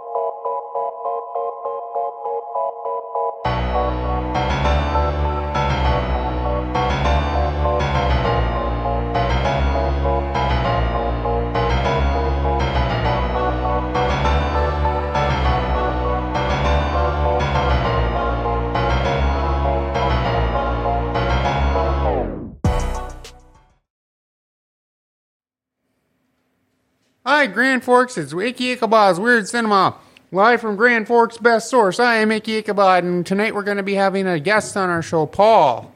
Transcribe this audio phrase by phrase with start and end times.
[27.40, 28.18] Hi, Grand Forks.
[28.18, 29.96] It's Icky Ichabod's Weird Cinema.
[30.30, 31.98] Live from Grand Forks Best Source.
[31.98, 35.00] I am Icky Ichabod, and tonight we're going to be having a guest on our
[35.00, 35.90] show, Paul.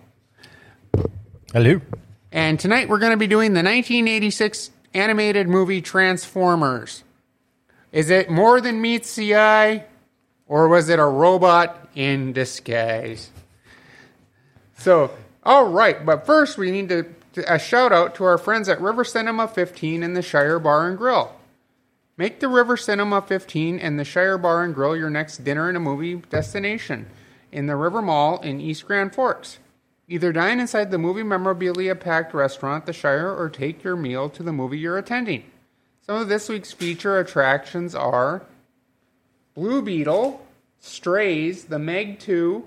[1.53, 1.83] Hello.
[2.33, 7.05] And tonight we're going to be doing the 1986 animated movie Transformers.
[7.93, 9.85] Is it more than meets the eye,
[10.47, 13.31] or was it a robot in disguise?
[14.79, 15.11] So,
[15.43, 17.05] all right, but first we need to
[17.39, 20.99] a shout out to our friends at River Cinema 15 and the Shire Bar and
[20.99, 21.33] Grill.
[22.17, 25.77] Make the River Cinema 15 and the Shire Bar and Grill your next dinner and
[25.77, 27.07] a movie destination
[27.51, 29.59] in the River Mall in East Grand Forks.
[30.07, 34.43] Either dine inside the movie memorabilia packed restaurant, the Shire, or take your meal to
[34.43, 35.45] the movie you're attending.
[36.03, 38.43] Some of this week's feature attractions are
[39.55, 40.45] Blue Beetle,
[40.79, 42.67] Strays, The Meg 2,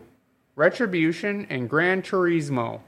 [0.56, 2.80] Retribution, and Gran Turismo.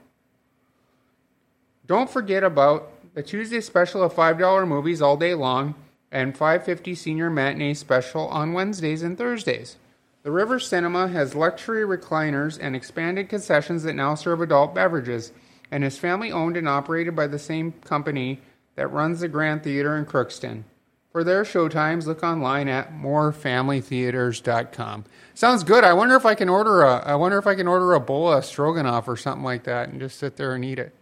[1.90, 5.74] Don't forget about the Tuesday special of $5 movies all day long
[6.12, 9.78] and 550 senior matinee special on Wednesdays and Thursdays.
[10.22, 15.32] The River Cinema has luxury recliners and expanded concessions that now serve adult beverages
[15.72, 18.40] and is family owned and operated by the same company
[18.76, 20.66] that runs the Grand Theater in Crookston.
[21.12, 25.06] For their showtimes, look online at morefamilytheaters.com.
[25.34, 25.84] Sounds good.
[25.84, 28.32] I wonder if I can order a I wonder if I can order a bowl
[28.32, 30.94] of stroganoff or something like that and just sit there and eat it.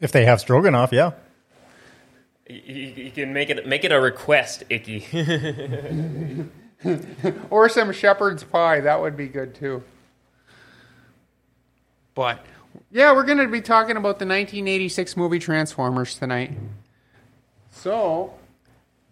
[0.00, 1.12] If they have stroganoff, yeah.
[2.48, 5.06] You, you can make it make it a request, Icky.
[7.50, 8.80] or some shepherd's pie.
[8.80, 9.82] That would be good too.
[12.14, 12.44] But
[12.90, 16.52] yeah, we're going to be talking about the 1986 movie Transformers tonight.
[17.70, 18.32] So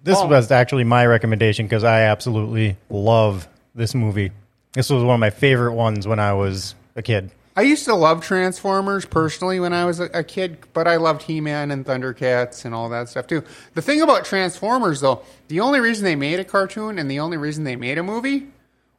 [0.02, 0.26] This Oh.
[0.26, 4.30] was actually my recommendation because I absolutely love this movie.
[4.74, 7.30] This was one of my favorite ones when I was a kid.
[7.56, 11.22] I used to love Transformers personally when I was a, a kid, but I loved
[11.22, 13.44] He Man and Thundercats and all that stuff too.
[13.74, 17.36] The thing about Transformers, though, the only reason they made a cartoon and the only
[17.36, 18.48] reason they made a movie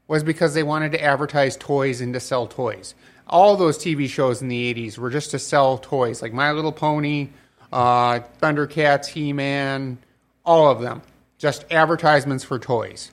[0.07, 2.95] was because they wanted to advertise toys and to sell toys.
[3.27, 6.71] All those TV shows in the 80s were just to sell toys, like My Little
[6.71, 7.29] Pony,
[7.73, 9.97] uh, Thundercats, He Man,
[10.45, 11.01] all of them.
[11.37, 13.11] Just advertisements for toys.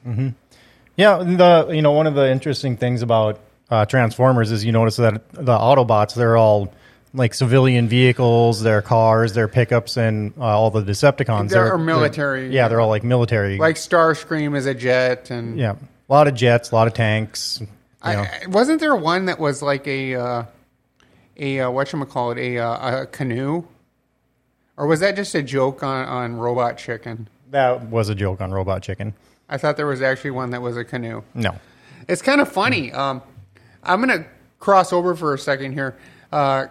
[0.97, 3.41] Yeah, the you know one of the interesting things about
[3.73, 6.73] uh, Transformers is you notice that the Autobots they're all
[7.15, 12.49] like civilian vehicles, their cars, their pickups, and uh, all the Decepticons They're they're- military.
[12.55, 13.59] yeah, they're all like military.
[13.59, 17.63] Like Starscream is a jet, and yeah, a lot of jets, a lot of tanks.
[18.03, 20.45] I, wasn't there one that was like a uh,
[21.39, 23.65] a uh, what call it a uh, a canoe,
[24.77, 27.29] or was that just a joke on on Robot Chicken?
[27.51, 29.13] that was a joke on Robot Chicken.
[29.49, 31.23] I thought there was actually one that was a canoe.
[31.35, 31.59] No,
[32.09, 32.91] It's kind of funny.
[32.93, 33.21] Um,
[33.83, 34.27] I'm gonna
[34.59, 35.97] cross over for a second here.
[36.31, 36.67] Uh,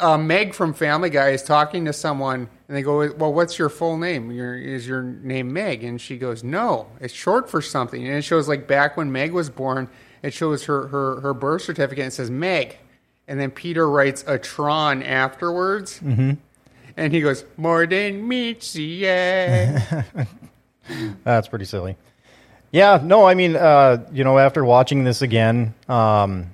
[0.00, 3.68] uh, Meg from Family Guy is talking to someone, and they go, "Well, what's your
[3.68, 4.30] full name?
[4.30, 8.22] Your, is your name Meg?" And she goes, "No, it's short for something." And it
[8.22, 9.88] shows like back when Meg was born,
[10.22, 12.04] it shows her her, her birth certificate.
[12.04, 12.78] and says Meg,
[13.26, 16.32] and then Peter writes a Tron afterwards, mm-hmm.
[16.96, 20.04] and he goes, "More than meets the eye."
[21.24, 21.96] That's pretty silly.
[22.70, 26.50] Yeah, no, I mean, uh, you know, after watching this again, um,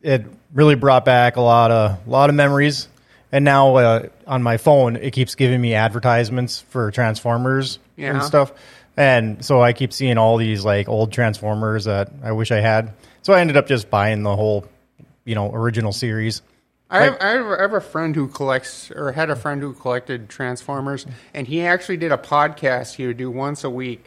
[0.00, 0.24] it
[0.54, 2.88] really brought back a lot of a lot of memories.
[3.30, 8.14] And now uh, on my phone, it keeps giving me advertisements for Transformers Yeah.
[8.14, 8.52] and stuff.
[8.96, 12.94] And so I keep seeing all these like old Transformers that I wish I had.
[13.20, 14.64] So I ended up just buying the whole,
[15.26, 16.40] you know, original series.
[16.90, 19.74] I have, I have I have a friend who collects, or had a friend who
[19.74, 21.04] collected Transformers,
[21.34, 24.06] and he actually did a podcast he would do once a week,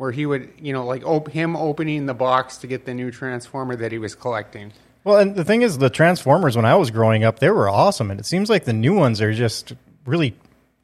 [0.00, 3.10] where he would, you know, like op- him opening the box to get the new
[3.10, 4.72] Transformer that he was collecting.
[5.04, 8.10] Well, and the thing is, the Transformers when I was growing up, they were awesome,
[8.10, 9.74] and it seems like the new ones are just
[10.06, 10.34] really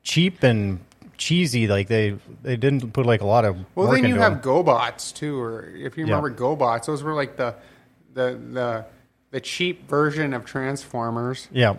[0.03, 0.81] cheap and
[1.17, 1.67] cheesy.
[1.67, 4.53] Like they they didn't put like a lot of Well, then you have them.
[4.53, 6.17] GoBots too, or if you Yeah.
[6.17, 7.55] remember GoBots, those were like the
[8.13, 8.85] the the
[9.31, 11.49] the cheap version of Transformers.
[11.51, 11.77] yeah,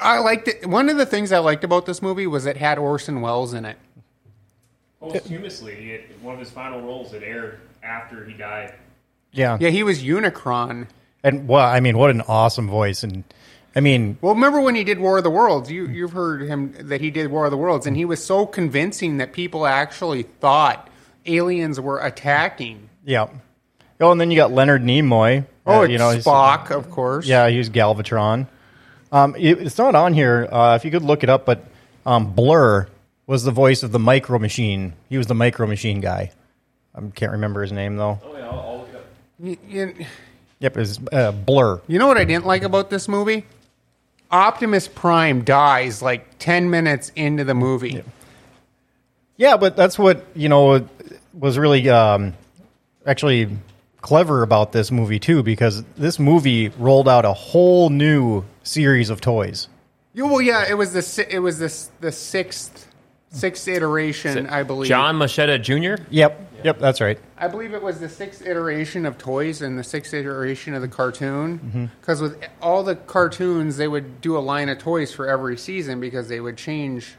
[0.00, 0.66] I liked it.
[0.66, 3.66] One of the things I liked about this movie was it had Orson Welles in
[3.66, 3.76] it.
[5.10, 8.74] Posthumously, it, one of his final roles that aired after he died.
[9.32, 10.86] yeah, Yeah, he was Unicron.
[11.24, 13.02] And well, I mean, what an awesome voice!
[13.02, 13.24] And
[13.76, 15.70] I mean, Well, remember when he did War of the Worlds?
[15.70, 18.44] You you've heard him that he did War of the Worlds, and he was so
[18.46, 20.88] convincing that people actually thought
[21.26, 22.88] aliens were attacking.
[23.04, 23.28] yeah.
[24.00, 25.46] Oh, and then you got Leonard Nimoy.
[25.64, 27.24] Oh, uh, you know, he's- Spock, of course.
[27.24, 28.48] Yeah, he was Galvatron.
[29.12, 30.48] Um, it- it's not on here.
[30.50, 31.64] Uh, if you could look it up, but
[32.04, 32.88] um, Blur
[33.32, 34.92] was the voice of the Micro Machine.
[35.08, 36.30] He was the Micro Machine guy.
[36.94, 38.20] I can't remember his name though.
[38.22, 39.06] Oh yeah, I'll, I'll look it up.
[39.38, 40.06] Y- y-
[40.60, 41.80] Yep, it's uh, Blur.
[41.88, 43.46] You know what I didn't like about this movie?
[44.30, 48.02] Optimus Prime dies like ten minutes into the movie.
[49.38, 50.86] Yeah, but that's what you know
[51.32, 52.34] was really um,
[53.06, 53.48] actually
[54.02, 59.20] clever about this movie too, because this movie rolled out a whole new series of
[59.22, 59.68] toys.
[60.12, 62.88] Yeah, well, yeah, it was the si- it was this the sixth
[63.32, 64.88] sixth iteration, I believe.
[64.88, 66.02] John Moschitta Jr.
[66.10, 67.18] Yep, yep, that's right.
[67.36, 70.88] I believe it was the sixth iteration of toys and the sixth iteration of the
[70.88, 71.58] cartoon.
[71.58, 71.84] Mm-hmm.
[72.00, 75.98] Because with all the cartoons, they would do a line of toys for every season
[76.00, 77.14] because they would change,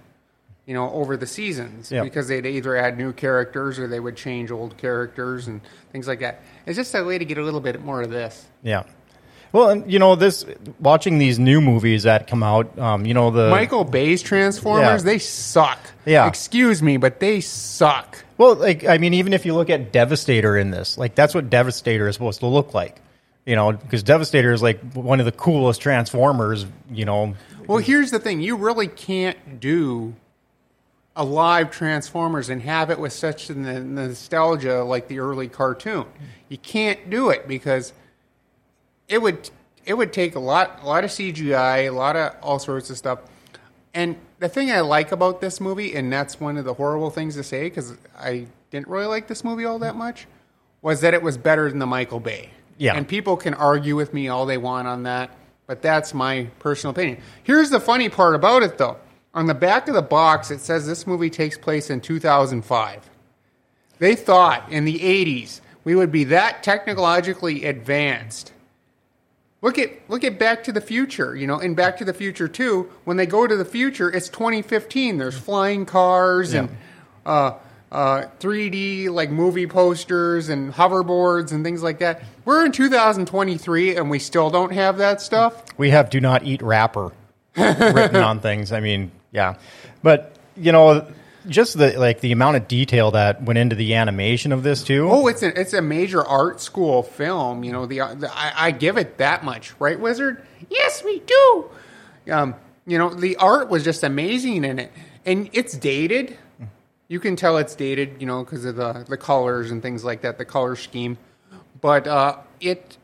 [0.65, 1.91] you know, over the seasons.
[1.91, 2.03] Yeah.
[2.03, 5.61] Because they'd either add new characters or they would change old characters and
[5.91, 6.41] things like that.
[6.65, 8.45] It's just a way to get a little bit more of this.
[8.61, 8.83] Yeah.
[9.53, 10.45] Well, and you know this
[10.79, 12.77] watching these new movies that come out.
[12.77, 15.05] Um, you know the Michael Bay's Transformers, Yeah.
[15.11, 15.79] they suck.
[16.05, 16.27] Yeah.
[16.27, 18.17] Excuse me, but they suck.
[18.37, 21.49] Well, like I mean, even if you look at Devastator in this, like that's what
[21.51, 22.99] Devastator is supposed to look like.
[23.45, 26.65] You know, because Devastator is like one of the coolest Transformers.
[26.91, 27.35] You know,
[27.67, 30.15] Well, here's the thing: you really can't do
[31.15, 36.05] a live Transformers and have it with such n- nostalgia like the early cartoon.
[36.49, 37.93] You can't do it because
[39.07, 39.49] it would
[39.85, 42.97] it would take a lot a lot of CGI, a lot of all sorts of
[42.97, 43.19] stuff.
[43.93, 47.35] And the thing I like about this movie, and that's one of the horrible things
[47.35, 50.27] to say because I didn't really like this movie all that much,
[50.81, 52.49] was that it was better than the Michael Bay.
[52.77, 52.95] Yeah.
[52.95, 55.29] And people can argue with me all they want on that,
[55.67, 57.19] but that's my personal opinion.
[57.43, 58.97] Here's the funny part about it, though.
[59.35, 63.09] On the back of the box, it says this movie takes place in 2005.
[63.99, 68.52] They thought in the 80s we would be that technologically advanced.
[69.63, 72.49] Look at look at Back to the Future, you know, in Back to the Future
[72.49, 75.17] 2, when they go to the future, it's 2015.
[75.17, 76.69] There's flying cars and
[77.25, 77.53] uh,
[77.89, 82.23] uh, 3D like movie posters and hoverboards and things like that.
[82.43, 85.63] We're in 2023 and we still don't have that stuff.
[85.77, 87.13] we have "Do not eat wrapper"
[87.55, 88.73] written on things.
[88.73, 89.55] I mean, yeah,
[90.03, 91.07] but you know,
[91.47, 95.09] just the like the amount of detail that went into the animation of this too.
[95.09, 97.63] Oh, it's a it's a major art school film.
[97.63, 100.45] You know, the, the I, I give it that much, right, Wizard?
[100.69, 101.69] Yes, we do.
[102.31, 102.55] Um,
[102.85, 104.91] you know, the art was just amazing in it,
[105.25, 106.37] and it's dated.
[107.07, 110.21] You can tell it's dated, you know, because of the the colors and things like
[110.21, 111.17] that, the color scheme.
[111.81, 112.97] But uh, it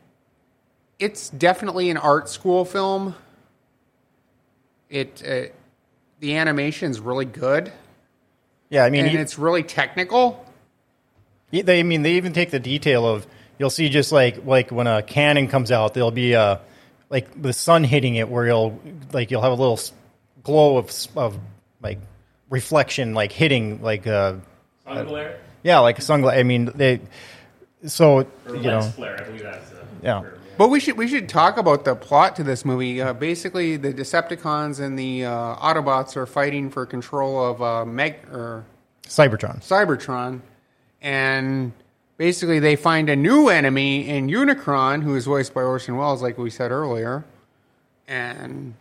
[0.98, 3.14] it's definitely an art school film.
[4.88, 5.52] It uh,
[6.20, 7.72] the animation's really good,
[8.70, 10.44] yeah, I mean, and you- it's really technical.
[11.50, 13.26] They, I mean, they even take the detail of
[13.58, 16.60] you'll see just like like when a cannon comes out, there'll be a
[17.10, 18.80] like the sun hitting it, where you'll
[19.12, 19.80] like you'll have a little
[20.44, 21.36] glow of of
[21.82, 21.98] like
[22.48, 24.34] reflection, like hitting like uh
[24.84, 26.38] Sun glare yeah, like a sunglass.
[26.38, 27.00] I mean, they
[27.84, 29.20] so or you lens know flare.
[29.20, 30.20] I believe that's the Yeah.
[30.20, 33.00] term, But we should we should talk about the plot to this movie.
[33.00, 38.16] Uh, basically, the Decepticons and the uh, Autobots are fighting for control of uh, Meg
[38.30, 38.64] or
[39.04, 39.60] Cybertron.
[39.60, 40.40] Cybertron,
[41.00, 41.72] and
[42.18, 46.36] basically they find a new enemy in Unicron, who is voiced by Orson Welles, like
[46.36, 47.24] we said earlier,
[48.06, 48.74] and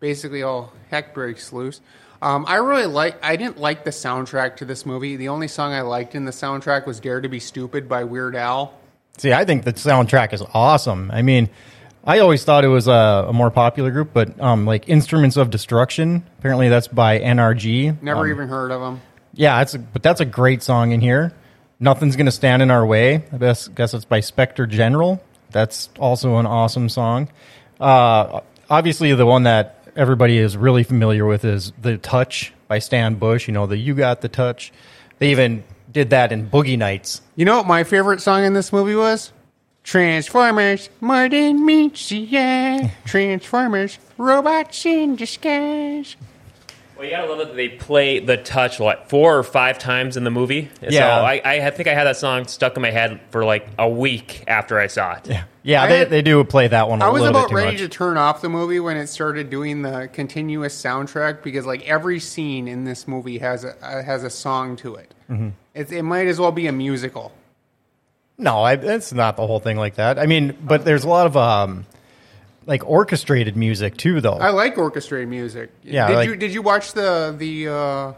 [0.00, 1.82] basically all heck breaks loose.
[2.22, 3.22] Um, I really like.
[3.22, 5.16] I didn't like the soundtrack to this movie.
[5.16, 8.34] The only song I liked in the soundtrack was "Dare to Be Stupid" by Weird
[8.34, 8.74] Al.
[9.18, 11.10] See, I think the soundtrack is awesome.
[11.12, 11.50] I mean,
[12.04, 15.50] I always thought it was a, a more popular group, but um, like Instruments of
[15.50, 18.00] Destruction, apparently that's by NRG.
[18.02, 19.00] Never Um, even heard of them.
[19.34, 21.32] Yeah, it's a, but that's a great song in here.
[21.80, 23.24] Nothing's gonna stand in our way.
[23.32, 25.22] I guess, guess it's by Spectre General.
[25.50, 27.28] That's also an awesome song.
[27.80, 33.14] Uh, obviously, the one that everybody is really familiar with is "The Touch" by Stan
[33.14, 33.46] Bush.
[33.48, 34.72] You know, the "You Got the Touch."
[35.18, 37.22] They even did that in Boogie Nights.
[37.36, 39.32] You know what my favorite song in this movie was?
[39.84, 42.92] Transformers, more than meets the eye.
[43.06, 46.16] Transformers, robots in disguise.
[46.96, 50.24] Well, you gotta love that they play the touch what four or five times in
[50.24, 50.68] the movie.
[50.82, 51.20] So Yeah.
[51.20, 54.42] I, I think I had that song stuck in my head for like a week
[54.48, 55.28] after I saw it.
[55.28, 57.02] Yeah, yeah, I they, had- they do play that one.
[57.02, 57.80] a I was little about bit too ready much.
[57.80, 62.18] to turn off the movie when it started doing the continuous soundtrack because, like, every
[62.20, 65.14] scene in this movie has a uh, has a song to it.
[65.30, 65.48] Mm-hmm.
[65.74, 67.32] It, it might as well be a musical.
[68.36, 70.18] No, I, it's not the whole thing like that.
[70.18, 71.86] I mean, but there's a lot of um,
[72.66, 74.34] like orchestrated music too, though.
[74.34, 75.70] I like orchestrated music.
[75.82, 78.12] Yeah, Did like- you did you watch the the uh,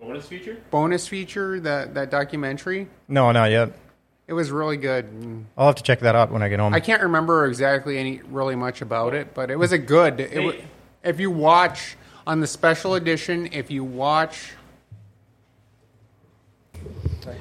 [0.00, 0.56] Bonus feature?
[0.70, 2.88] bonus feature that that documentary?
[3.08, 3.72] no, not yet.
[4.28, 5.46] It was really good.
[5.56, 6.74] I'll have to check that out when I get home.
[6.74, 10.20] I can't remember exactly any really much about it, but it was a good.
[10.20, 10.52] It, wa-
[11.02, 14.52] if you watch on the special edition, if you watch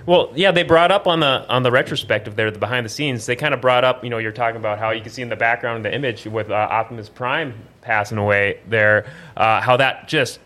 [0.05, 3.25] Well, yeah, they brought up on the on the retrospective there, the behind the scenes.
[3.25, 5.29] They kind of brought up, you know, you're talking about how you can see in
[5.29, 10.39] the background the image with uh, Optimus Prime passing away there, uh, how that just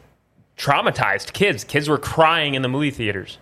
[0.58, 1.64] traumatized kids.
[1.64, 3.38] Kids were crying in the movie theaters.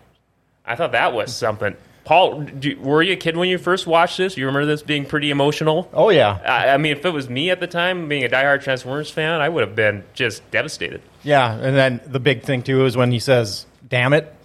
[0.66, 1.78] I thought that was something.
[2.10, 4.36] Paul, do, were you a kid when you first watched this?
[4.36, 5.88] You remember this being pretty emotional?
[5.94, 8.64] oh yeah, I, I mean, if it was me at the time, being a diehard
[8.64, 11.04] Transformers fan, I would have been just devastated.
[11.22, 11.54] yeah.
[11.54, 14.36] And then the big thing too is when he says, "Damn it."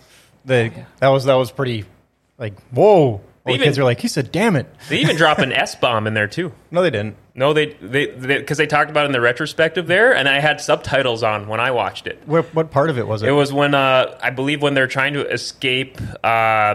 [0.45, 1.87] The that was that was pretty
[2.37, 3.23] like whoa.
[3.47, 5.75] All the Even- kids are like, he said, "Damn it." They even drop an S
[5.75, 6.53] bomb in there too.
[6.71, 7.17] No, they didn't.
[7.35, 10.61] No, they they because they, talked about it in the retrospective there, and I had
[10.61, 12.21] subtitles on when I watched it.
[12.27, 13.29] What, what part of it was it?
[13.29, 16.75] It was when uh, I believe when they're trying to escape uh,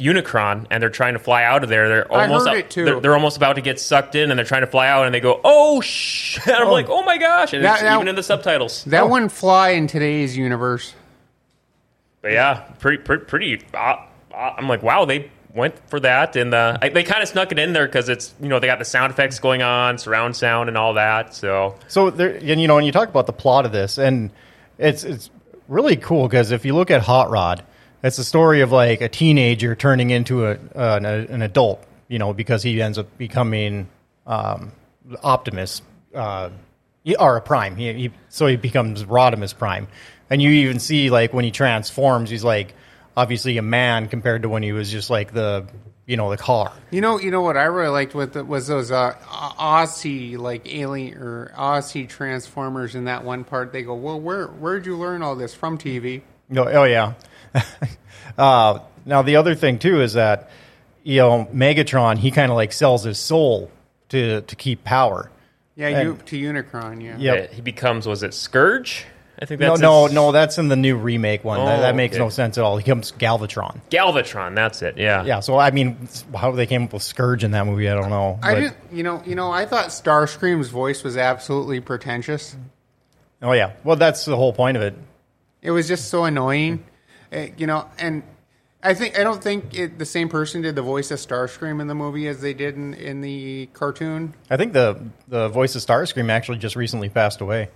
[0.00, 1.88] Unicron and they're trying to fly out of there.
[1.88, 2.84] They're I almost heard it, too.
[2.84, 5.14] They're, they're almost about to get sucked in, and they're trying to fly out, and
[5.14, 6.72] they go, "Oh shit!" And I'm Oh.
[6.72, 8.84] like, "Oh my gosh!" And That- it's that- even in the subtitles.
[8.84, 10.94] that one fly in today's universe.
[12.22, 13.24] But yeah, pretty pretty.
[13.24, 13.96] pretty uh,
[14.32, 17.52] uh, I'm like, wow, they went for that, and uh, I, they kind of snuck
[17.52, 20.36] it in there because it's you know they got the sound effects going on, surround
[20.36, 21.34] sound, and all that.
[21.34, 24.30] So So there, and you know, when you talk about the plot of this, and
[24.78, 25.30] it's it's
[25.68, 27.62] really cool because if you look at Hot Rod,
[28.02, 32.32] it's a story of like a teenager turning into a an, an adult, you know,
[32.32, 33.88] because he ends up becoming
[34.26, 34.72] um,
[35.22, 35.82] Optimus,
[36.14, 36.50] uh,
[37.18, 37.76] or a Prime.
[37.76, 39.88] He, he so he becomes Rodimus Prime,
[40.30, 42.74] and you even see like when he transforms, he's like
[43.16, 45.66] obviously a man compared to when he was just like the
[46.06, 46.72] you know the car.
[46.90, 50.72] You know, you know what I really liked with it was those uh, Aussie like
[50.72, 53.72] alien or Aussie transformers in that one part.
[53.72, 56.22] They go, well, where where'd you learn all this from TV?
[56.52, 57.14] No, oh yeah.
[58.38, 60.50] uh, now the other thing too is that
[61.02, 63.70] you know Megatron he kind of like sells his soul
[64.10, 65.30] to to keep power.
[65.76, 67.02] Yeah, And- you to Unicron.
[67.02, 67.50] Yeah, Yep.
[67.50, 69.06] uh, he becomes was it Scourge?
[69.40, 70.30] I think No, that's no, his- no.
[70.30, 71.58] That's in the new remake one.
[71.64, 72.22] that, Oh, that makes okay.
[72.22, 72.76] no sense at all.
[72.76, 73.80] He becomes Galvatron.
[73.90, 74.54] Galvatron.
[74.54, 74.96] That's it.
[74.98, 75.24] Yeah.
[75.24, 75.40] Yeah.
[75.40, 76.06] So I mean,
[76.36, 78.38] how they came up with Scourge in that movie, I don't know.
[78.42, 78.76] I But- didn't.
[78.92, 82.54] You know, you know, I thought Starscream's voice was absolutely pretentious.
[83.40, 83.72] Oh yeah.
[83.82, 84.94] Well, that's the whole point of it.
[85.62, 86.84] It was just so annoying,
[87.32, 87.88] Uh, you know.
[87.98, 88.22] And
[88.82, 91.86] I think I don't think it, the same person did the voice of Starscream in
[91.86, 94.34] the movie as they did in, in the cartoon.
[94.50, 97.70] I think the the voice of Starscream actually just recently passed away.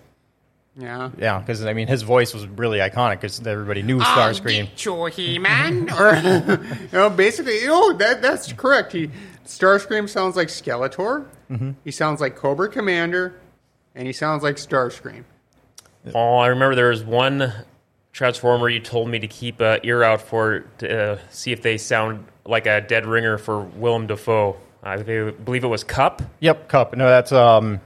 [0.79, 1.11] Yeah.
[1.17, 4.69] Yeah, because I mean, his voice was really iconic because everybody knew Starscream.
[4.85, 6.15] Your He-Man, or
[6.83, 8.93] you know, basically, you know, that that's correct.
[8.93, 9.11] He
[9.47, 11.27] Starscream sounds like Skeletor.
[11.51, 11.71] Mm-hmm.
[11.85, 13.41] He sounds like Cobra Commander,
[13.95, 15.25] and he sounds like Starscream.
[16.15, 17.53] Oh, I remember there was one
[18.17, 21.77] Transformer you told me to keep an ear out for to uh, see if they
[21.77, 24.57] sound like a dead ringer for Willem Dafoe.
[24.83, 26.23] I believe it was Kup.
[26.41, 26.97] Yep, Kup.
[26.97, 27.79] No, that's um,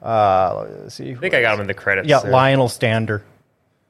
[0.00, 1.10] uh, let's see.
[1.10, 2.06] I think I got him in the credits.
[2.08, 2.30] Yeah, there.
[2.30, 3.24] Lionel Stander.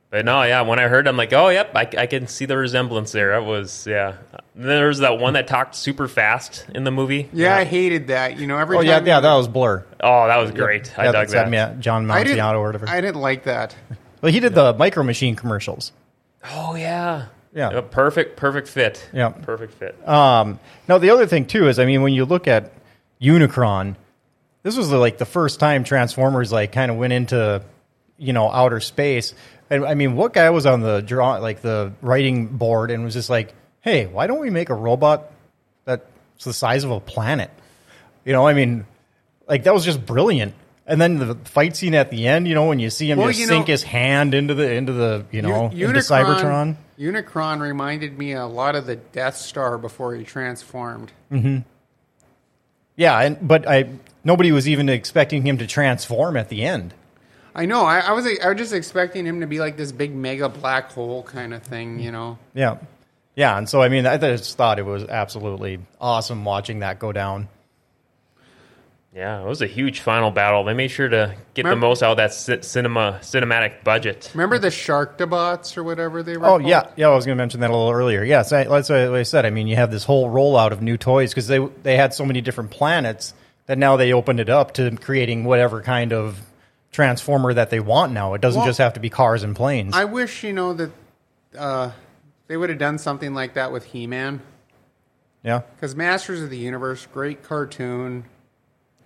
[0.09, 2.57] But no, yeah, when I heard, I'm like, oh, yep, I, I can see the
[2.57, 3.33] resemblance there.
[3.33, 4.15] That was, yeah.
[4.55, 7.29] Then there was that one that talked super fast in the movie.
[7.35, 8.39] Yeah, I hated that.
[8.39, 9.85] You know, every Oh yeah, time yeah, that was Blur.
[10.01, 10.99] Oh, that was great.
[10.99, 11.53] I yeah, dug that.
[11.53, 12.23] yeah, John I
[12.55, 12.89] or whatever.
[12.89, 13.77] I didn't like that.
[14.27, 15.93] Well, he did the Micro Machine commercials.
[16.43, 17.27] Oh, yeah.
[17.55, 17.81] Yeah.
[17.81, 19.09] perfect, perfect fit.
[19.13, 19.29] Yeah.
[19.29, 19.97] Perfect fit.
[20.07, 22.73] Um, now the other thing too is, I mean, when you look at
[23.23, 23.95] Unicron,
[24.65, 27.63] this was like the first time Transformers like kind of went into,
[28.19, 29.33] you know, outer space.
[29.71, 33.15] And I mean, what guy was on the draw, like the writing board, and was
[33.15, 35.31] just like, "Hey, why don't we make a robot
[35.85, 36.05] that's
[36.43, 37.51] the size of a planet?"
[38.25, 38.87] You know, I mean,
[39.47, 40.53] like that was just brilliant.
[40.89, 43.27] And then the fight scene at the end, you know, when you see him Well,
[43.29, 46.77] just you sink know- his hand into the into the you know U- into Cybertron.
[46.99, 51.11] Unicron reminded me a lot of the Death Star before he transformed.
[51.31, 51.59] Hmm.
[52.97, 53.91] Yeah, and but I
[54.25, 56.95] nobody was even expecting him to transform at the end.
[57.55, 57.85] I know.
[57.85, 60.93] I, I was I was just expecting him to be like this big mega black
[60.93, 61.99] hole kind of thing.
[61.99, 62.39] You know.
[62.55, 62.77] Yeah,
[63.35, 67.13] yeah, and so I mean, I just thought it was absolutely awesome watching that go
[67.13, 67.49] down.
[69.17, 70.63] Yeah, it was a huge final battle.
[70.65, 74.31] They made sure to get the most out of that ci- cinema cinematic budget.
[74.35, 76.45] Remember the Shark Debots or whatever they were?
[76.45, 76.67] Oh called?
[76.67, 77.09] yeah, yeah.
[77.09, 78.23] I was going to mention that a little earlier.
[78.23, 79.47] Yes, I, that's what I said.
[79.47, 82.27] I mean, you have this whole rollout of new toys because they they had so
[82.27, 83.33] many different planets
[83.65, 86.39] that now they opened it up to creating whatever kind of
[86.93, 88.13] transformer that they want.
[88.13, 89.97] Now it doesn't Well, just have to be cars and planes.
[89.97, 90.91] I wish you know that
[91.57, 91.91] uh,
[92.49, 94.43] they would have done something like that with He-Man
[95.43, 98.25] yeah, because Masters of the Universe, great cartoon.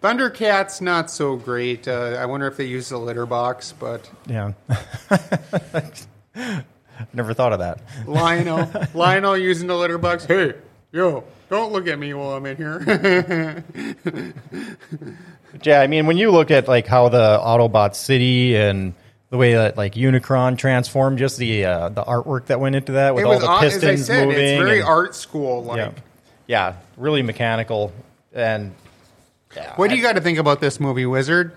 [0.03, 1.87] Thundercats not so great.
[1.87, 4.53] Uh, I wonder if they use the litter box, but Yeah.
[7.15, 7.81] Never thought of that.
[8.07, 10.25] Lion-O, Lion-O using the litter box.
[10.25, 10.55] Hey,
[10.93, 13.65] yo, don't look at me while I'm in here.
[15.65, 18.95] Yeah, I mean, when you look at like how the Autobot City and
[19.31, 23.17] the way that like Unicron transformed, just the uh, the artwork that went into that
[23.17, 24.41] with it all the odd- as pistons I said, moving.
[24.45, 25.79] it's very and- art school like.
[25.79, 25.91] yeah,
[26.47, 27.93] yeah, really mechanical.
[28.33, 28.73] And
[29.57, 31.53] yeah, What do you got to think about this movie, Wizard?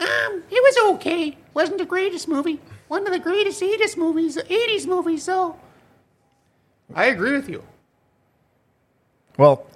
[0.00, 1.36] Um, it was okay.
[1.54, 2.60] Wasn't the greatest movie.
[2.88, 5.56] One of the greatest 80s movies, 80s movies, though.
[6.94, 7.62] I agree with you.
[9.38, 9.66] Well,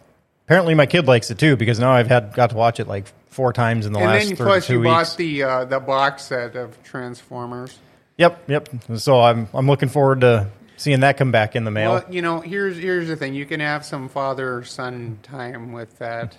[0.46, 3.06] apparently my kid likes it too because now I've had got to watch it like
[3.28, 4.90] four times in the and last then three- plus two you weeks.
[4.90, 7.78] bought the uh, the box set of Transformers.
[8.16, 8.68] Yep, yep.
[8.96, 12.22] So I'm I'm looking forward to seeing that come back in the mail Well, you
[12.22, 16.36] know, here's here's the thing: you can have some father son time with that.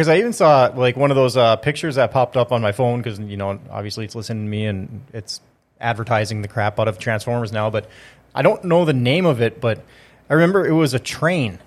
[0.00, 2.72] Because I even saw like one of those uh, pictures that popped up on my
[2.72, 5.42] phone because you know obviously it's listening to me and it's
[5.78, 7.86] advertising the crap out of Transformers now, but
[8.34, 9.84] I don't know the name of it, but
[10.30, 11.58] I remember it was a train,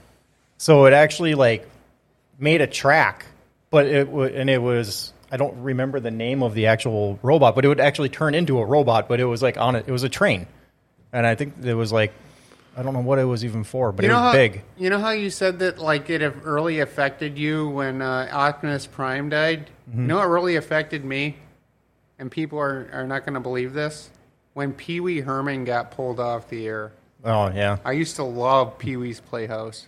[0.57, 1.69] so it actually like
[2.39, 3.27] made a track,
[3.69, 5.13] but it w- and it was.
[5.31, 8.57] I don't remember the name of the actual robot, but it would actually turn into
[8.57, 9.07] a robot.
[9.07, 9.85] But it was like on it.
[9.87, 10.47] It was a train,
[11.11, 12.13] and I think it was like
[12.75, 14.63] I don't know what it was even for, but You it was how big.
[14.77, 18.87] you know how you said that like it have really affected you when uh, Optimus
[18.87, 19.69] Prime died.
[19.89, 20.01] Mm-hmm.
[20.01, 21.37] You know what really affected me,
[22.17, 24.09] and people are are not going to believe this.
[24.53, 26.91] When Pee Wee Herman got pulled off the air,
[27.23, 29.87] Oh yeah, I used to love Pee Wee's Playhouse.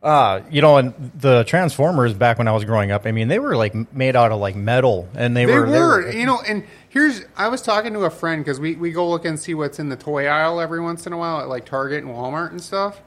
[0.00, 3.40] Uh, you know, and the Transformers back when I was growing up, I mean, they
[3.40, 6.64] were like made out of like metal, and they, They were, were, you know, and
[6.88, 9.80] here's I was talking to a friend because we, we go look and see what's
[9.80, 12.62] in the toy aisle every once in a while at like Target and Walmart and
[12.62, 13.02] stuff.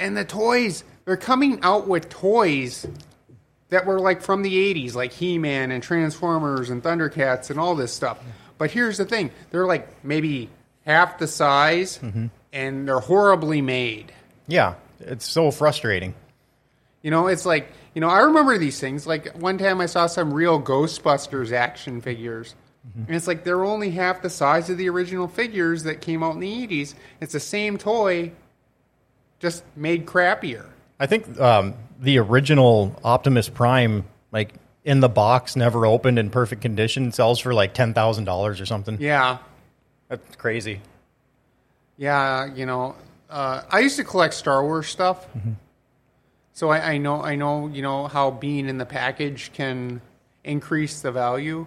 [0.00, 2.86] And the toys, they're coming out with toys
[3.68, 7.76] that were like from the 80s, like He Man and Transformers and Thundercats and all
[7.76, 8.18] this stuff.
[8.58, 10.50] But here's the thing they're like maybe
[10.84, 12.00] half the size
[12.52, 14.12] and they're horribly made.
[14.48, 16.14] yeah, it's so frustrating.
[17.02, 19.06] You know, it's like, you know, I remember these things.
[19.06, 22.54] Like one time I saw some real Ghostbusters action figures.
[23.06, 26.34] And it's like they're only half the size of the original figures that came out
[26.34, 26.94] in the 80s.
[27.20, 28.32] It's the same toy,
[29.40, 30.64] just made crappier.
[30.98, 36.62] I think um, the original Optimus Prime, like in the box, never opened in perfect
[36.62, 38.96] condition, sells for like ten thousand dollars or something.
[39.00, 39.38] Yeah.
[40.08, 40.80] That's crazy.
[41.98, 42.96] Yeah, you know,
[43.30, 45.26] uh, I used to collect Star Wars stuff.
[46.52, 50.00] So I, I know, I know, you know, how being in the package can
[50.42, 51.66] increase the value.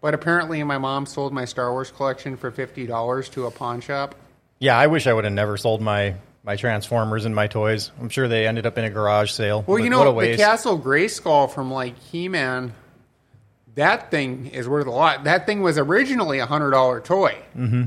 [0.00, 3.80] But apparently, my mom sold my Star Wars collection for fifty dollars to a pawn
[3.80, 4.16] shop.
[4.58, 7.92] Yeah, I wish I would have never sold my my Transformers and my toys.
[8.00, 9.62] I'm sure they ended up in a garage sale.
[9.64, 10.36] Well, you what a know, the.
[10.36, 12.72] Castle Grayskull from like He Man,
[13.76, 15.22] that thing is worth a lot.
[15.22, 17.84] That thing was originally a hundred dollar toy, mm-hmm.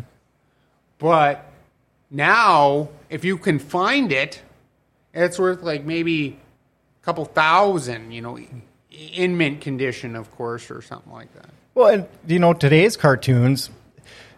[1.00, 1.46] but
[2.10, 4.42] now if you can find it,
[5.14, 6.38] it's worth like maybe
[7.02, 8.12] a couple thousand.
[8.12, 8.40] You know,
[8.92, 11.50] in mint condition, of course, or something like that.
[11.74, 13.70] Well, and you know today's cartoons.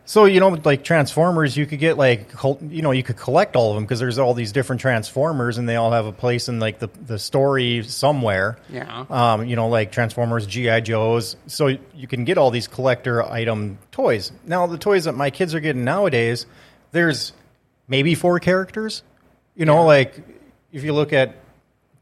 [0.06, 3.72] So you know, like Transformers, you could get like you know you could collect all
[3.72, 6.60] of them because there's all these different Transformers, and they all have a place in
[6.62, 8.58] like the the story somewhere.
[8.70, 9.06] Yeah.
[9.10, 11.36] Um, you know, like Transformers, GI Joes.
[11.48, 14.32] So you can get all these collector item toys.
[14.46, 16.46] Now the toys that my kids are getting nowadays,
[16.92, 17.34] there's
[17.88, 19.04] maybe four characters.
[19.56, 20.16] You know, like
[20.72, 21.36] if you look at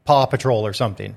[0.04, 1.16] Paw Patrol or something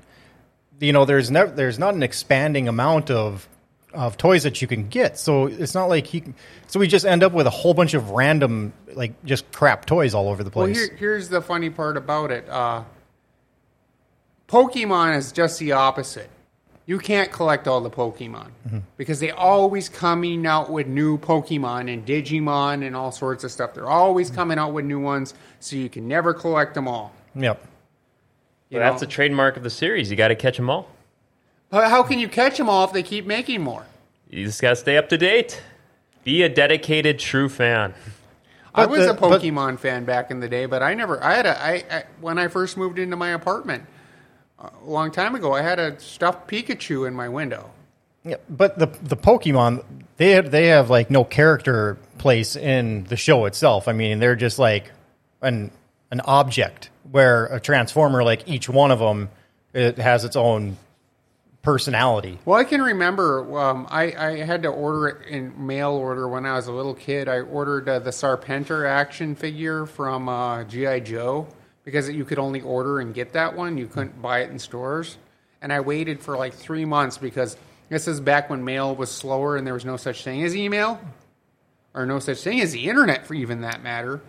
[0.80, 3.46] you know there's never there's not an expanding amount of
[3.92, 6.22] of toys that you can get so it's not like he
[6.68, 10.14] so we just end up with a whole bunch of random like just crap toys
[10.14, 12.48] all over the Well, place here, here's the funny part about it.
[12.48, 12.84] Uh,
[14.48, 16.30] Pokemon is just the opposite.
[16.90, 18.78] You can't collect all the Pokemon mm-hmm.
[18.96, 23.74] because they're always coming out with new Pokemon and Digimon and all sorts of stuff.
[23.74, 24.34] They're always mm-hmm.
[24.34, 27.12] coming out with new ones, so you can never collect them all.
[27.36, 27.64] yep
[28.70, 29.06] You Well, that's know?
[29.06, 30.10] the trademark of the series.
[30.10, 30.88] You got to catch them all.
[31.70, 33.86] How how can you catch them all if they keep making more?
[34.28, 35.62] You just got to stay up to date.
[36.24, 37.94] Be a dedicated, true fan.
[38.74, 41.22] I was the- a but- Pokemon fan back in the day, but I never.
[41.22, 41.56] I had a.
[41.56, 43.84] I, I when I first moved into my apartment
[44.60, 47.70] a long time ago, I had a stuffed Pikachu in my window.
[48.24, 49.82] yeah but the the pokemon
[50.18, 54.36] they have, they have like no character place in the show itself i mean they're
[54.36, 54.92] just like
[55.40, 55.70] an
[56.10, 59.30] an object where a transformer like each one of them
[59.72, 60.76] it has its own
[61.62, 66.28] personality Well, I can remember um, I, I had to order it in mail order
[66.28, 67.28] when I was a little kid.
[67.28, 71.46] I ordered uh, the Serpentor action figure from uh, GI Joe
[71.90, 73.76] because you could only order and get that one.
[73.76, 75.16] You couldn't buy it in stores.
[75.62, 77.56] and I waited for like three months because
[77.88, 81.00] this is back when mail was slower and there was no such thing as email,
[81.94, 84.20] or no such thing as the internet for even that matter.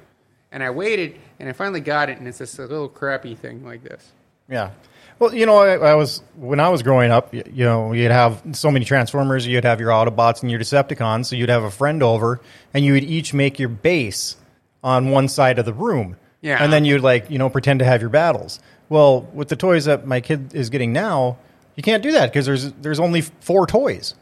[0.51, 3.63] And I waited, and I finally got it, and it's just a little crappy thing
[3.63, 4.11] like this.
[4.49, 4.71] Yeah.
[5.19, 7.33] Well, you know, I, I was when I was growing up.
[7.33, 9.47] You, you know, you'd have so many Transformers.
[9.47, 11.27] You'd have your Autobots and your Decepticons.
[11.27, 12.41] So you'd have a friend over,
[12.73, 14.35] and you would each make your base
[14.83, 16.17] on one side of the room.
[16.41, 16.63] Yeah.
[16.63, 18.59] And then you'd like you know pretend to have your battles.
[18.89, 21.37] Well, with the toys that my kid is getting now,
[21.75, 24.15] you can't do that because there's there's only four toys.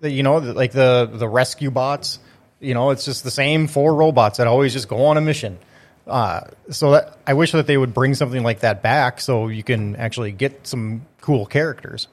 [0.00, 2.18] That you know, like the the rescue bots.
[2.60, 5.58] You know, it's just the same four robots that always just go on a mission.
[6.06, 9.62] Uh, so that, I wish that they would bring something like that back so you
[9.62, 12.08] can actually get some cool characters.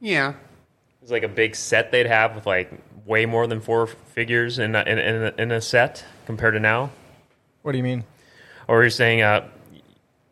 [0.00, 0.34] Yeah,
[1.02, 2.70] It's like a big set they'd have with like
[3.06, 6.60] way more than four figures in a, in, in, a, in a set compared to
[6.60, 6.90] now.
[7.62, 8.04] What do you mean?
[8.68, 9.48] Or you're saying uh,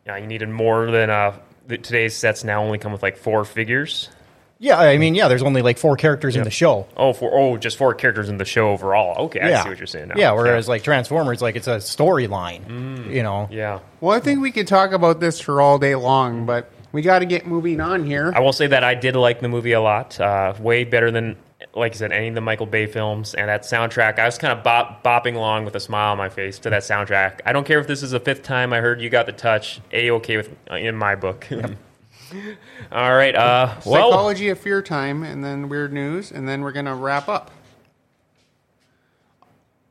[0.05, 4.09] yeah, you needed more than uh, today's sets now only come with like four figures.
[4.57, 6.87] Yeah, I mean, yeah, there's only like four characters in the show.
[6.95, 9.25] Oh, for oh, just four characters in the show overall.
[9.25, 10.15] Okay, I see what you're saying now.
[10.17, 13.11] Yeah, whereas like Transformers, like it's a storyline.
[13.11, 13.49] You know.
[13.51, 13.79] yeah.
[13.99, 17.19] Well, I think we could talk about this for all day long, but we got
[17.19, 18.31] to get moving on here.
[18.33, 20.19] I will say that I did like the movie a lot.
[20.19, 21.35] Uh, way better than,
[21.75, 23.33] like I said, any of the Michael Bay films.
[23.33, 26.29] And that soundtrack, I was kind of bop, bopping along with a smile on my
[26.29, 27.41] face to that soundtrack.
[27.45, 29.81] I don't care if this is the fifth time I heard "You Got the Touch."
[29.91, 31.47] A okay with uh, in my book.
[32.91, 33.35] All right.
[33.35, 36.95] Uh, well, Psychology of Fear time, and then weird news, and then we're going to
[36.95, 37.51] wrap up.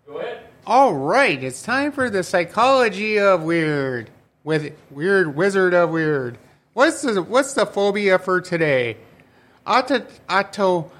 [0.07, 0.41] go ahead.
[0.67, 4.09] All right, it's time for the psychology of weird
[4.45, 6.39] with weird wizard of weird.
[6.73, 8.97] What's the what's the phobia for today?
[9.67, 10.91] Auto, automanophobia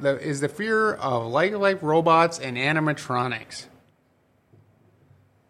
[0.00, 3.66] the- is the fear of like-like robots and animatronics.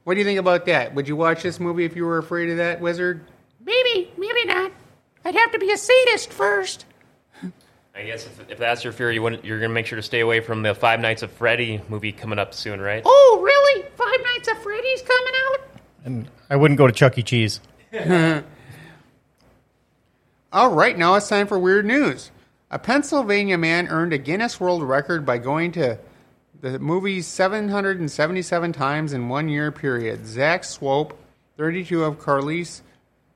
[0.04, 0.94] What do you think about that?
[0.94, 3.24] Would you watch this movie if you were afraid of that wizard?
[3.64, 4.72] Maybe, maybe not.
[5.24, 6.84] I'd have to be a sadist first.
[7.96, 10.02] I guess if, if that's your fear, you wouldn't, you're going to make sure to
[10.02, 13.02] stay away from the Five Nights of Freddy movie coming up soon, right?
[13.06, 13.82] Oh, really?
[13.96, 15.60] Five Nights at Freddy's coming out?
[16.04, 17.22] And I wouldn't go to Chuck E.
[17.22, 17.60] Cheese.
[20.52, 22.30] All right, now it's time for weird news.
[22.74, 25.96] A Pennsylvania man earned a Guinness World Record by going to
[26.60, 30.26] the movies 777 times in one year period.
[30.26, 31.16] Zach Swope,
[31.56, 32.82] 32 of Carlisle,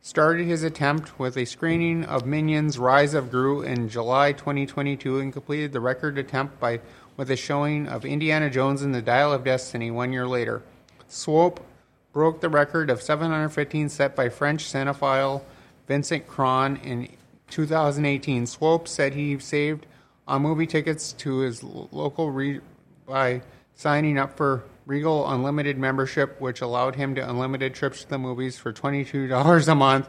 [0.00, 5.32] started his attempt with a screening of Minions Rise of Gru in July 2022 and
[5.32, 6.80] completed the record attempt by
[7.16, 10.62] with a showing of Indiana Jones and the Dial of Destiny one year later.
[11.06, 11.64] Swope
[12.12, 15.42] broke the record of 715 set by French cinephile
[15.86, 17.08] Vincent Crone in
[17.50, 18.46] 2018.
[18.46, 19.86] Swope said he saved
[20.26, 22.60] on movie tickets to his local re-
[23.06, 23.42] by
[23.74, 28.58] signing up for Regal Unlimited membership, which allowed him to unlimited trips to the movies
[28.58, 30.08] for $22 a month.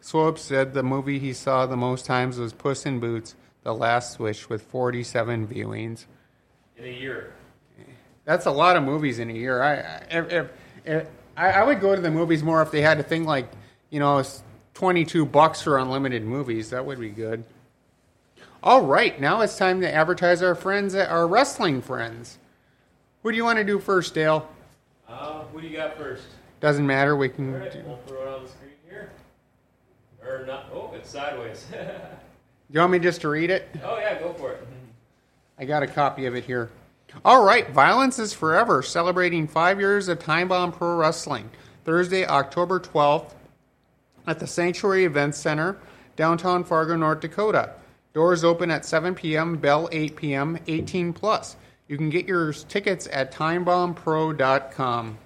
[0.00, 4.18] Swope said the movie he saw the most times was Puss in Boots: The Last
[4.18, 6.06] Wish, with 47 viewings.
[6.76, 7.34] In a year.
[8.24, 9.62] That's a lot of movies in a year.
[9.62, 9.74] I
[10.10, 10.50] if,
[10.84, 11.06] if
[11.36, 13.50] I, I would go to the movies more if they had a thing like
[13.90, 14.22] you know
[14.80, 16.70] it's twenty two bucks for unlimited movies.
[16.70, 17.44] That would be good.
[18.62, 22.38] All right, now it's time to advertise our friends, our wrestling friends.
[23.22, 24.48] Who do you want to do first, Dale?
[25.06, 26.24] Uh, who do you got first?
[26.60, 27.14] Doesn't matter.
[27.14, 27.54] We can.
[27.54, 29.10] All right, Do, we'll throw it on the screen here.
[30.24, 30.66] Or not.
[30.72, 31.66] Oh, it's sideways.
[31.70, 31.76] Do
[32.70, 33.68] you want me just to read it?
[33.84, 34.66] oh, yeah, go for it.
[35.58, 36.70] I got a copy of it here.
[37.24, 41.50] All right, Violence is Forever, celebrating five years of Time Bomb Pro Wrestling.
[41.84, 43.32] Thursday, October 12th,
[44.30, 45.76] at the Sanctuary Events Center,
[46.14, 47.72] downtown Fargo, North Dakota.
[48.14, 51.56] Doors open at 7 p.m., bell 8 p.m., 18 plus.
[51.88, 55.18] You can get your tickets at timebombpro.com.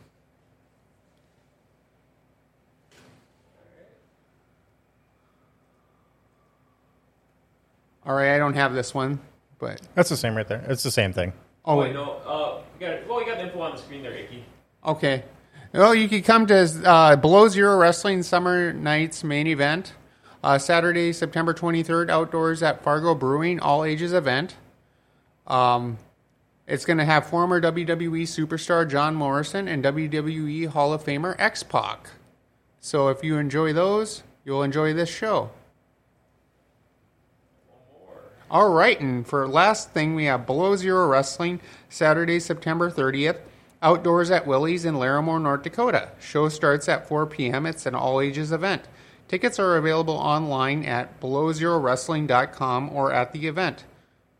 [8.07, 9.19] All right, I don't have this one,
[9.59, 10.65] but That's the same right there.
[10.69, 11.33] It's the same thing.
[11.65, 12.13] oh, wait, no.
[12.27, 13.09] Uh, you got it.
[13.09, 14.45] Well, you got the info on the screen there, Icky.
[14.85, 15.25] Okay.
[15.75, 19.93] Well, you could come to uh, Below Zero Wrestling Summer Nights main event.
[20.41, 24.55] Uh, Saturday, September 23rd, outdoors at Fargo Brewing, all ages event.
[25.49, 25.99] Um,
[26.69, 31.65] it's going to have former WWE superstar John Morrison and WWE Hall of Famer X
[31.65, 32.09] Pac.
[32.79, 35.51] So if you enjoy those, you'll enjoy this show.
[38.49, 43.39] All right, and for last thing, we have Below Zero Wrestling, Saturday, September 30th,
[43.85, 46.09] outdoors at Willie's in Larimore, North Dakota.
[46.19, 47.67] Show starts at 4 p.m.
[47.67, 48.89] It's an all ages event.
[49.29, 53.85] Tickets are available online at belowzerowrestling.com or at the event.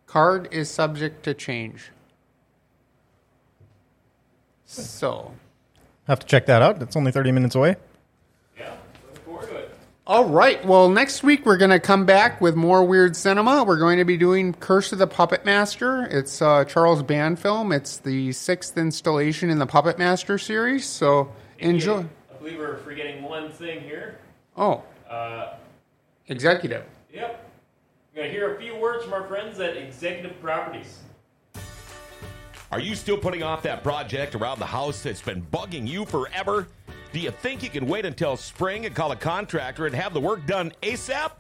[0.07, 1.91] Card is subject to change.
[4.65, 5.33] So,
[6.09, 6.83] Have to check that out.
[6.83, 7.77] It's only 30 minutes away.
[8.59, 8.75] Yeah,
[9.07, 9.75] looking forward to it.
[10.07, 10.63] All right.
[10.67, 13.65] Well, next week we're going to come back with more weird cinema.
[13.65, 16.05] We're going to be doing Curse of the Puppet Master.
[16.11, 17.73] It's a Charles Band film.
[17.73, 20.85] It's the sixth installation in the Puppet Master series.
[20.85, 22.01] So enjoy.
[22.31, 24.19] I believe we're forgetting one thing here.
[24.59, 25.55] Oh, Uh,
[26.29, 26.85] executive.
[27.13, 27.51] yep.
[28.15, 30.99] We're going to hear a few words from our friends at Executive Properties.
[32.71, 36.67] Are you still putting off that project around the house that's been bugging you forever?
[37.15, 40.21] Do you think you can wait until spring and call a contractor and have the
[40.21, 41.31] work done ASAP?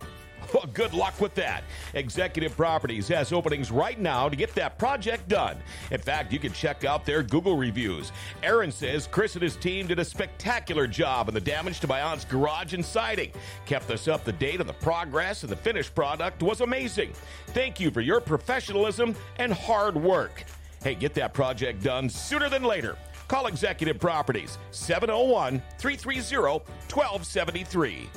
[0.52, 1.64] Well, good luck with that.
[1.94, 5.56] Executive Properties has openings right now to get that project done.
[5.90, 8.12] In fact, you can check out their Google reviews.
[8.44, 12.00] Aaron says Chris and his team did a spectacular job on the damage to my
[12.02, 13.32] aunt's garage and siding.
[13.66, 17.12] Kept us up to date on the progress, and the finished product was amazing.
[17.48, 20.44] Thank you for your professionalism and hard work.
[20.84, 22.96] Hey, get that project done sooner than later.
[23.28, 28.08] Call Executive Properties 701 330 1273.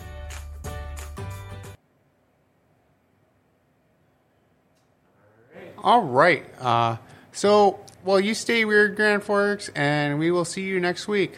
[5.84, 6.46] All right.
[6.60, 6.98] Uh,
[7.32, 11.38] so, well, you stay weird, Grand Forks, and we will see you next week.